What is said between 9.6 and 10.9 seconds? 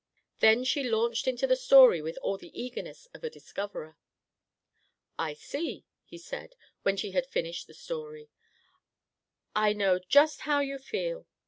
know just how you